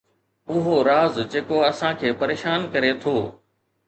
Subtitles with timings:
[0.53, 3.15] اهو راز جيڪو اسان کي پريشان ڪري ٿو